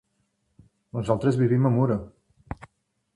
[0.99, 1.99] Nosaltres vivim a Muro.